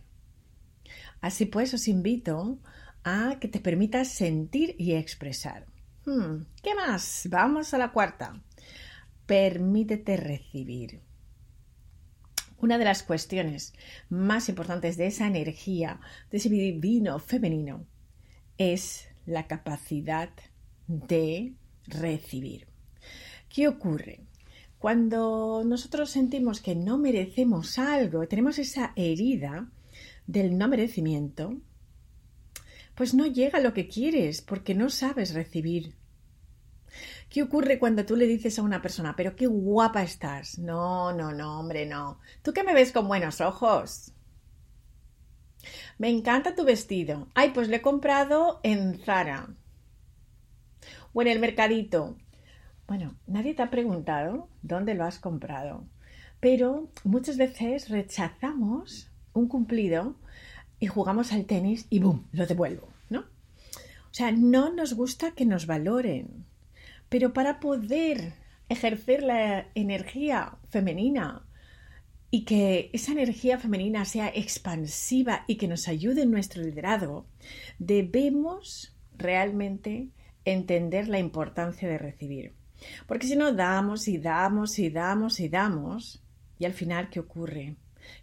Así 1.21 1.45
pues, 1.45 1.73
os 1.73 1.87
invito 1.87 2.59
a 3.03 3.37
que 3.39 3.47
te 3.47 3.59
permitas 3.59 4.09
sentir 4.09 4.75
y 4.77 4.93
expresar. 4.93 5.65
Hmm, 6.05 6.43
¿Qué 6.63 6.75
más? 6.75 7.27
Vamos 7.29 7.73
a 7.73 7.77
la 7.77 7.91
cuarta. 7.91 8.41
Permítete 9.29 10.17
recibir. 10.17 11.01
Una 12.59 12.79
de 12.79 12.85
las 12.85 13.03
cuestiones 13.03 13.75
más 14.09 14.49
importantes 14.49 14.97
de 14.97 15.05
esa 15.05 15.27
energía, 15.27 15.99
de 16.31 16.39
ese 16.39 16.49
divino 16.49 17.19
femenino, 17.19 17.85
es 18.57 19.07
la 19.27 19.45
capacidad 19.45 20.31
de 20.87 21.53
recibir. 21.85 22.65
¿Qué 23.49 23.67
ocurre? 23.67 24.21
Cuando 24.79 25.61
nosotros 25.63 26.09
sentimos 26.09 26.59
que 26.59 26.73
no 26.73 26.97
merecemos 26.97 27.77
algo, 27.77 28.27
tenemos 28.27 28.57
esa 28.57 28.93
herida 28.95 29.69
del 30.25 30.57
no 30.57 30.67
merecimiento, 30.67 31.55
pues 32.95 33.13
no 33.13 33.27
llega 33.27 33.59
lo 33.59 33.75
que 33.75 33.87
quieres 33.87 34.41
porque 34.41 34.73
no 34.73 34.89
sabes 34.89 35.35
recibir. 35.35 35.98
¿Qué 37.29 37.43
ocurre 37.43 37.79
cuando 37.79 38.05
tú 38.05 38.15
le 38.15 38.25
dices 38.25 38.57
a 38.59 38.63
una 38.63 38.81
persona, 38.81 39.15
pero 39.15 39.35
qué 39.35 39.47
guapa 39.47 40.03
estás? 40.03 40.57
No, 40.57 41.13
no, 41.13 41.31
no, 41.31 41.59
hombre, 41.59 41.85
no. 41.85 42.19
¿Tú 42.41 42.53
qué 42.53 42.63
me 42.63 42.73
ves 42.73 42.91
con 42.91 43.07
buenos 43.07 43.41
ojos? 43.41 44.13
Me 45.97 46.09
encanta 46.09 46.55
tu 46.55 46.63
vestido. 46.63 47.27
Ay, 47.35 47.51
pues 47.51 47.67
lo 47.67 47.75
he 47.75 47.81
comprado 47.81 48.59
en 48.63 48.99
Zara. 48.99 49.49
O 51.13 51.21
en 51.21 51.27
el 51.27 51.39
mercadito. 51.39 52.17
Bueno, 52.87 53.15
nadie 53.27 53.53
te 53.53 53.61
ha 53.61 53.69
preguntado 53.69 54.49
dónde 54.63 54.95
lo 54.95 55.03
has 55.03 55.19
comprado, 55.19 55.85
pero 56.39 56.89
muchas 57.03 57.37
veces 57.37 57.89
rechazamos 57.89 59.11
un 59.33 59.47
cumplido 59.47 60.15
y 60.79 60.87
jugamos 60.87 61.31
al 61.31 61.45
tenis 61.45 61.85
y 61.91 61.99
¡boom! 61.99 62.27
lo 62.31 62.47
devuelvo, 62.47 62.87
¿no? 63.09 63.19
O 63.19 64.13
sea, 64.13 64.31
no 64.31 64.73
nos 64.73 64.95
gusta 64.95 65.31
que 65.31 65.45
nos 65.45 65.67
valoren, 65.67 66.45
pero 67.09 67.33
para 67.33 67.59
poder 67.59 68.33
ejercer 68.69 69.23
la 69.23 69.67
energía 69.75 70.57
femenina 70.69 71.45
y 72.31 72.45
que 72.45 72.91
esa 72.93 73.11
energía 73.11 73.57
femenina 73.57 74.05
sea 74.05 74.29
expansiva 74.29 75.43
y 75.47 75.55
que 75.55 75.67
nos 75.67 75.87
ayude 75.87 76.21
en 76.21 76.31
nuestro 76.31 76.61
liderazgo, 76.61 77.25
debemos 77.79 78.95
realmente 79.17 80.09
entender 80.45 81.07
la 81.07 81.19
importancia 81.19 81.89
de 81.89 81.97
recibir. 81.97 82.53
Porque 83.07 83.27
si 83.27 83.35
no 83.35 83.51
damos 83.53 84.07
y 84.07 84.19
damos 84.19 84.77
y 84.79 84.89
damos 84.89 85.39
y 85.39 85.49
damos, 85.49 86.23
y 86.59 86.65
al 86.65 86.73
final, 86.73 87.09
¿qué 87.09 87.19
ocurre? 87.19 87.75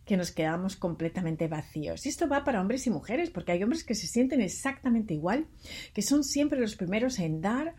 Que 0.04 0.16
nos 0.16 0.30
quedamos 0.30 0.76
completamente 0.76 1.48
vacíos. 1.48 2.06
Y 2.06 2.08
esto 2.08 2.28
va 2.28 2.44
para 2.44 2.60
hombres 2.60 2.86
y 2.86 2.90
mujeres, 2.90 3.30
porque 3.30 3.52
hay 3.52 3.62
hombres 3.62 3.84
que 3.84 3.94
se 3.94 4.06
sienten 4.06 4.40
exactamente 4.40 5.14
igual, 5.14 5.46
que 5.92 6.02
son 6.02 6.22
siempre 6.22 6.60
los 6.60 6.76
primeros 6.76 7.18
en 7.18 7.40
dar 7.40 7.74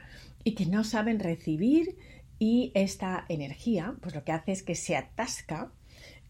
y 0.47 0.55
que 0.55 0.65
no 0.65 0.85
saben 0.85 1.19
recibir 1.19 1.97
y 2.39 2.71
esta 2.73 3.25
energía, 3.27 3.97
pues 3.99 4.15
lo 4.15 4.23
que 4.23 4.31
hace 4.31 4.53
es 4.53 4.63
que 4.63 4.75
se 4.75 4.95
atasca 4.95 5.73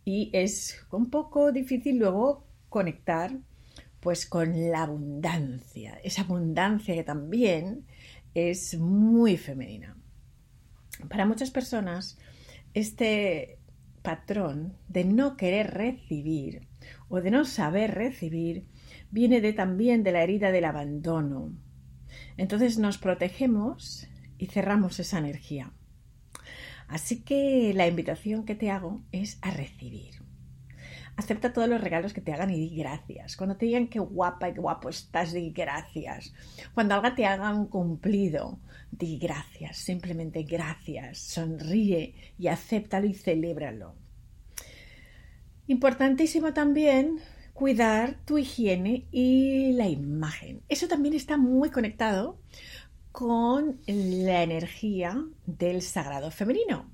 y 0.05 0.31
es 0.33 0.75
un 0.89 1.11
poco 1.11 1.51
difícil 1.51 1.99
luego 1.99 2.47
conectar 2.67 3.37
pues 3.99 4.25
con 4.25 4.71
la 4.71 4.81
abundancia, 4.81 5.99
esa 6.03 6.23
abundancia 6.23 6.95
que 6.95 7.03
también 7.03 7.85
es 8.33 8.75
muy 8.79 9.37
femenina. 9.37 9.95
Para 11.09 11.27
muchas 11.27 11.51
personas, 11.51 12.17
este 12.73 13.59
patrón 14.01 14.73
de 14.87 15.05
no 15.05 15.37
querer 15.37 15.75
recibir 15.75 16.67
o 17.07 17.21
de 17.21 17.29
no 17.29 17.45
saber 17.45 17.93
recibir 17.93 18.65
viene 19.11 19.41
de 19.41 19.53
también 19.53 20.01
de 20.01 20.11
la 20.11 20.23
herida 20.23 20.51
del 20.51 20.65
abandono. 20.65 21.51
Entonces 22.37 22.77
nos 22.77 22.97
protegemos 22.97 24.07
y 24.37 24.47
cerramos 24.47 24.99
esa 24.99 25.19
energía. 25.19 25.73
Así 26.87 27.23
que 27.23 27.73
la 27.75 27.87
invitación 27.87 28.45
que 28.45 28.55
te 28.55 28.71
hago 28.71 29.01
es 29.11 29.39
a 29.41 29.51
recibir, 29.51 30.15
Acepta 31.17 31.51
todos 31.51 31.67
los 31.67 31.81
regalos 31.81 32.13
que 32.13 32.21
te 32.21 32.31
hagan 32.31 32.51
y 32.51 32.59
di 32.59 32.77
gracias. 32.77 33.35
Cuando 33.35 33.57
te 33.57 33.65
digan 33.65 33.87
qué 33.87 33.97
guapa 33.97 34.49
y 34.49 34.53
qué 34.53 34.61
guapo 34.61 34.87
estás, 34.87 35.33
di 35.33 35.49
gracias. 35.49 36.31
Cuando 36.75 36.93
algo 36.93 37.11
te 37.15 37.25
hagan 37.25 37.65
cumplido, 37.65 38.59
di 38.91 39.17
gracias. 39.17 39.77
Simplemente 39.77 40.43
gracias. 40.43 41.17
Sonríe 41.17 42.13
y 42.37 42.47
acéptalo 42.49 43.07
y 43.07 43.15
celébralo. 43.15 43.95
Importantísimo 45.65 46.53
también 46.53 47.19
cuidar 47.57 48.19
tu 48.23 48.37
higiene 48.37 49.07
y 49.11 49.71
la 49.71 49.89
imagen. 49.89 50.61
Eso 50.69 50.87
también 50.87 51.15
está 51.15 51.37
muy 51.37 51.71
conectado 51.71 52.39
con 53.11 53.81
la 53.87 54.43
energía 54.43 55.25
del 55.47 55.81
sagrado 55.81 56.29
femenino. 56.29 56.91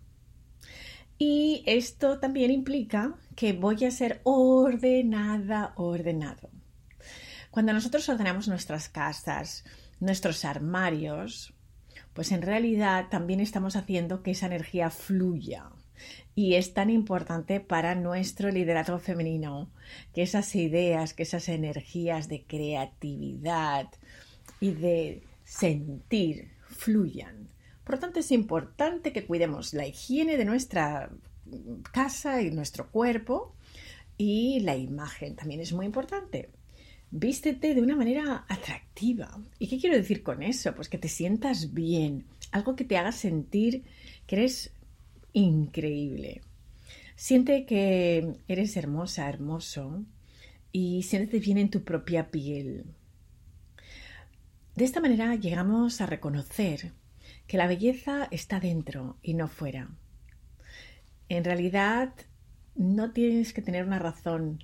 Y 1.18 1.64
esto 1.66 2.18
también 2.20 2.50
implica 2.50 3.16
que 3.36 3.52
voy 3.52 3.84
a 3.84 3.92
ser 3.92 4.22
ordenada, 4.24 5.74
ordenado. 5.76 6.50
Cuando 7.52 7.74
nosotros 7.74 8.08
ordenamos 8.08 8.48
nuestras 8.48 8.88
casas, 8.88 9.66
nuestros 10.00 10.46
armarios, 10.46 11.54
pues 12.14 12.32
en 12.32 12.42
realidad 12.42 13.10
también 13.12 13.42
estamos 13.42 13.76
haciendo 13.76 14.24
que 14.24 14.32
esa 14.32 14.46
energía 14.46 14.90
fluya. 14.90 15.72
Y 16.36 16.56
es 16.56 16.74
tan 16.74 16.90
importante 16.90 17.60
para 17.60 17.96
nuestro 17.96 18.50
liderazgo 18.50 19.00
femenino 19.00 19.70
que 20.14 20.24
esas 20.24 20.56
ideas, 20.56 21.14
que 21.14 21.24
esas 21.24 21.48
energías 21.50 22.28
de 22.28 22.44
creatividad 22.44 23.88
y 24.60 24.72
de 24.72 25.22
sentir 25.44 26.52
fluyan. 26.68 27.50
Por 27.84 27.96
lo 27.96 28.00
tanto, 28.00 28.20
es 28.20 28.32
importante 28.32 29.12
que 29.12 29.26
cuidemos 29.26 29.74
la 29.74 29.86
higiene 29.86 30.38
de 30.38 30.46
nuestra 30.46 31.12
casa 31.92 32.42
y 32.42 32.52
nuestro 32.52 32.90
cuerpo 32.90 33.54
y 34.18 34.60
la 34.62 34.76
imagen 34.76 35.36
también 35.36 35.60
es 35.60 35.74
muy 35.74 35.86
importante. 35.86 36.50
Vístete 37.12 37.76
de 37.76 37.82
una 37.82 37.96
manera 37.96 38.46
atractiva. 38.48 39.38
¿Y 39.60 39.68
qué 39.68 39.80
quiero 39.80 39.96
decir 39.96 40.24
con 40.24 40.42
eso? 40.42 40.74
Pues 40.74 40.90
que 40.90 40.98
te 40.98 41.10
sientas 41.10 41.74
bien, 41.74 42.26
algo 42.52 42.76
que 42.76 42.86
te 42.86 42.98
haga 42.98 43.12
sentir 43.12 43.84
que 44.26 44.38
eres 44.38 44.72
increíble. 45.34 46.42
Siente 47.16 47.66
que 47.66 48.36
eres 48.48 48.78
hermosa, 48.78 49.30
hermoso 49.30 50.04
y 50.72 51.04
siéntete 51.04 51.40
bien 51.40 51.58
en 51.58 51.70
tu 51.70 51.84
propia 51.84 52.32
piel. 52.32 52.86
De 54.76 54.86
esta 54.86 55.02
manera 55.02 55.36
llegamos 55.36 56.02
a 56.02 56.08
reconocer 56.08 56.94
que 57.46 57.58
la 57.58 57.68
belleza 57.68 58.28
está 58.32 58.60
dentro 58.60 59.18
y 59.22 59.36
no 59.36 59.48
fuera. 59.48 59.90
En 61.30 61.44
realidad 61.44 62.14
no 62.76 63.12
tienes 63.12 63.54
que 63.54 63.62
tener 63.62 63.86
una 63.86 64.00
razón 64.00 64.64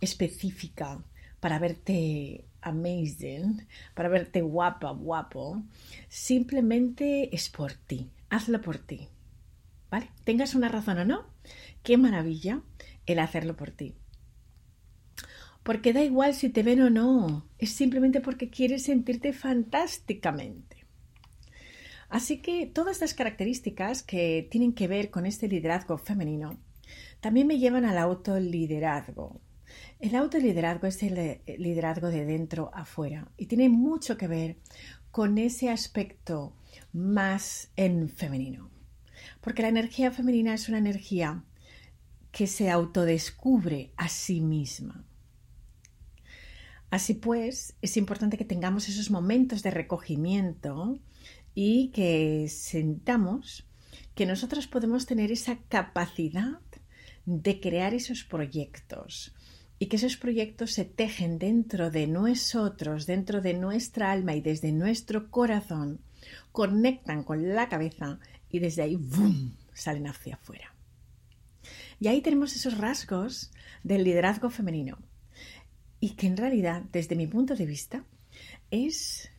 específica 0.00 1.02
para 1.40 1.58
verte 1.58 2.44
amazing, 2.60 3.66
para 3.94 4.08
verte 4.08 4.42
guapa, 4.42 4.90
guapo. 4.90 5.62
Simplemente 6.08 7.34
es 7.34 7.48
por 7.48 7.72
ti. 7.72 8.10
Hazlo 8.28 8.60
por 8.60 8.78
ti. 8.78 9.08
Tengas 10.24 10.54
una 10.54 10.68
razón 10.68 10.98
o 10.98 11.04
no, 11.04 11.26
qué 11.82 11.96
maravilla 11.96 12.62
el 13.06 13.18
hacerlo 13.18 13.56
por 13.56 13.70
ti. 13.70 13.94
Porque 15.62 15.92
da 15.92 16.02
igual 16.02 16.34
si 16.34 16.48
te 16.48 16.62
ven 16.62 16.80
o 16.80 16.90
no, 16.90 17.48
es 17.58 17.70
simplemente 17.70 18.20
porque 18.20 18.50
quieres 18.50 18.84
sentirte 18.84 19.32
fantásticamente. 19.32 20.86
Así 22.08 22.38
que 22.38 22.66
todas 22.66 22.96
estas 22.96 23.14
características 23.14 24.02
que 24.02 24.46
tienen 24.50 24.74
que 24.74 24.86
ver 24.86 25.10
con 25.10 25.26
este 25.26 25.48
liderazgo 25.48 25.98
femenino 25.98 26.58
también 27.20 27.48
me 27.48 27.58
llevan 27.58 27.84
al 27.84 27.98
autoliderazgo. 27.98 29.40
El 29.98 30.14
autoliderazgo 30.14 30.86
es 30.86 31.02
el 31.02 31.40
liderazgo 31.58 32.08
de 32.08 32.24
dentro 32.24 32.70
a 32.72 32.84
fuera 32.84 33.32
y 33.36 33.46
tiene 33.46 33.68
mucho 33.68 34.16
que 34.16 34.28
ver 34.28 34.56
con 35.10 35.38
ese 35.38 35.70
aspecto 35.70 36.54
más 36.92 37.72
en 37.76 38.08
femenino. 38.08 38.75
Porque 39.40 39.62
la 39.62 39.68
energía 39.68 40.10
femenina 40.10 40.54
es 40.54 40.68
una 40.68 40.78
energía 40.78 41.44
que 42.32 42.46
se 42.46 42.70
autodescubre 42.70 43.92
a 43.96 44.08
sí 44.08 44.40
misma. 44.40 45.04
Así 46.90 47.14
pues, 47.14 47.74
es 47.82 47.96
importante 47.96 48.36
que 48.36 48.44
tengamos 48.44 48.88
esos 48.88 49.10
momentos 49.10 49.62
de 49.62 49.70
recogimiento 49.70 50.98
y 51.54 51.88
que 51.88 52.46
sentamos 52.48 53.66
que 54.14 54.26
nosotros 54.26 54.66
podemos 54.66 55.06
tener 55.06 55.32
esa 55.32 55.58
capacidad 55.68 56.60
de 57.24 57.60
crear 57.60 57.92
esos 57.92 58.24
proyectos 58.24 59.34
y 59.78 59.86
que 59.86 59.96
esos 59.96 60.16
proyectos 60.16 60.72
se 60.72 60.84
tejen 60.84 61.38
dentro 61.38 61.90
de 61.90 62.06
nosotros, 62.06 63.06
dentro 63.06 63.40
de 63.42 63.54
nuestra 63.54 64.12
alma 64.12 64.34
y 64.34 64.40
desde 64.40 64.72
nuestro 64.72 65.30
corazón, 65.30 66.00
conectan 66.52 67.24
con 67.24 67.54
la 67.54 67.68
cabeza 67.68 68.18
y 68.50 68.58
desde 68.58 68.82
ahí 68.82 68.96
¡boom! 68.96 69.56
salen 69.72 70.06
hacia 70.06 70.34
afuera. 70.34 70.74
Y 71.98 72.08
ahí 72.08 72.20
tenemos 72.20 72.54
esos 72.54 72.78
rasgos 72.78 73.50
del 73.82 74.04
liderazgo 74.04 74.50
femenino 74.50 74.98
y 76.00 76.10
que 76.10 76.26
en 76.26 76.36
realidad, 76.36 76.82
desde 76.92 77.16
mi 77.16 77.26
punto 77.26 77.54
de 77.54 77.66
vista, 77.66 78.04
es 78.70 79.30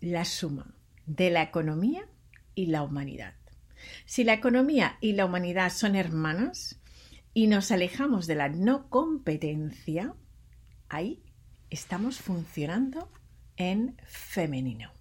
la 0.00 0.24
suma 0.24 0.74
de 1.06 1.30
la 1.30 1.42
economía 1.42 2.06
y 2.54 2.66
la 2.66 2.82
humanidad. 2.82 3.34
Si 4.06 4.24
la 4.24 4.34
economía 4.34 4.98
y 5.00 5.12
la 5.12 5.24
humanidad 5.24 5.70
son 5.70 5.96
hermanas 5.96 6.80
y 7.32 7.46
nos 7.46 7.70
alejamos 7.70 8.26
de 8.26 8.34
la 8.34 8.48
no 8.48 8.88
competencia, 8.88 10.14
ahí 10.88 11.22
estamos 11.70 12.18
funcionando 12.18 13.10
en 13.56 13.96
femenino. 14.06 14.92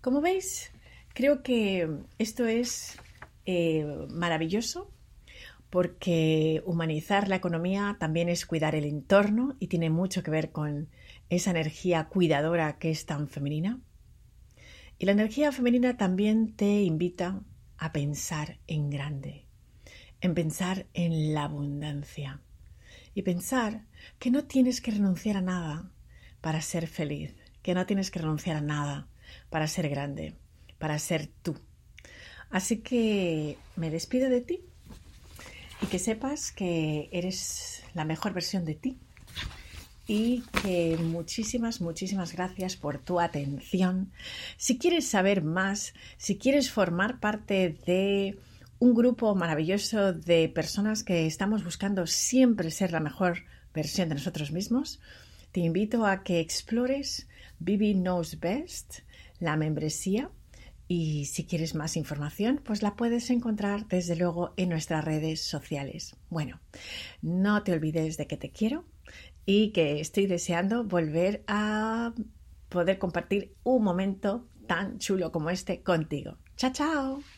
Como 0.00 0.20
veis, 0.20 0.70
creo 1.18 1.42
que 1.42 2.04
esto 2.20 2.46
es 2.46 2.96
eh, 3.44 3.84
maravilloso 4.08 4.88
porque 5.68 6.62
humanizar 6.64 7.26
la 7.26 7.34
economía 7.34 7.96
también 7.98 8.28
es 8.28 8.46
cuidar 8.46 8.76
el 8.76 8.84
entorno 8.84 9.56
y 9.58 9.66
tiene 9.66 9.90
mucho 9.90 10.22
que 10.22 10.30
ver 10.30 10.52
con 10.52 10.88
esa 11.28 11.50
energía 11.50 12.04
cuidadora 12.04 12.78
que 12.78 12.92
es 12.92 13.04
tan 13.04 13.26
femenina. 13.26 13.80
Y 14.96 15.06
la 15.06 15.12
energía 15.12 15.50
femenina 15.50 15.96
también 15.96 16.54
te 16.54 16.82
invita 16.82 17.42
a 17.78 17.90
pensar 17.90 18.60
en 18.68 18.88
grande, 18.88 19.44
en 20.20 20.36
pensar 20.36 20.86
en 20.94 21.34
la 21.34 21.46
abundancia 21.46 22.42
y 23.12 23.22
pensar 23.22 23.86
que 24.20 24.30
no 24.30 24.44
tienes 24.44 24.80
que 24.80 24.92
renunciar 24.92 25.38
a 25.38 25.42
nada 25.42 25.90
para 26.40 26.60
ser 26.60 26.86
feliz, 26.86 27.34
que 27.62 27.74
no 27.74 27.86
tienes 27.86 28.12
que 28.12 28.20
renunciar 28.20 28.56
a 28.58 28.60
nada 28.60 29.08
para 29.50 29.66
ser 29.66 29.88
grande, 29.88 30.36
para 30.78 30.98
ser 30.98 31.28
tú. 31.42 31.56
Así 32.50 32.78
que 32.78 33.58
me 33.76 33.90
despido 33.90 34.30
de 34.30 34.40
ti 34.40 34.60
y 35.82 35.86
que 35.86 35.98
sepas 35.98 36.50
que 36.50 37.08
eres 37.12 37.82
la 37.94 38.04
mejor 38.04 38.32
versión 38.32 38.64
de 38.64 38.74
ti 38.74 38.98
y 40.06 40.42
que 40.62 40.96
muchísimas, 40.96 41.82
muchísimas 41.82 42.32
gracias 42.32 42.76
por 42.76 42.98
tu 42.98 43.20
atención. 43.20 44.10
Si 44.56 44.78
quieres 44.78 45.06
saber 45.06 45.42
más, 45.42 45.92
si 46.16 46.38
quieres 46.38 46.70
formar 46.70 47.20
parte 47.20 47.76
de 47.86 48.38
un 48.78 48.94
grupo 48.94 49.34
maravilloso 49.34 50.14
de 50.14 50.48
personas 50.48 51.02
que 51.02 51.26
estamos 51.26 51.62
buscando 51.62 52.06
siempre 52.06 52.70
ser 52.70 52.92
la 52.92 53.00
mejor 53.00 53.44
versión 53.74 54.08
de 54.08 54.14
nosotros 54.14 54.50
mismos, 54.50 55.00
te 55.52 55.60
invito 55.60 56.06
a 56.06 56.22
que 56.22 56.40
explores 56.40 57.28
Bibi 57.58 57.94
Knows 57.94 58.40
Best, 58.40 59.00
la 59.40 59.56
membresía. 59.56 60.30
Y 60.88 61.26
si 61.26 61.44
quieres 61.44 61.74
más 61.74 61.96
información, 61.96 62.60
pues 62.64 62.82
la 62.82 62.96
puedes 62.96 63.28
encontrar 63.28 63.86
desde 63.88 64.16
luego 64.16 64.54
en 64.56 64.70
nuestras 64.70 65.04
redes 65.04 65.42
sociales. 65.42 66.16
Bueno, 66.30 66.60
no 67.20 67.62
te 67.62 67.72
olvides 67.72 68.16
de 68.16 68.26
que 68.26 68.38
te 68.38 68.50
quiero 68.50 68.84
y 69.44 69.70
que 69.72 70.00
estoy 70.00 70.26
deseando 70.26 70.84
volver 70.84 71.44
a 71.46 72.14
poder 72.70 72.98
compartir 72.98 73.54
un 73.64 73.84
momento 73.84 74.48
tan 74.66 74.98
chulo 74.98 75.30
como 75.30 75.50
este 75.50 75.82
contigo. 75.82 76.38
Chao, 76.56 76.72
chao. 76.72 77.37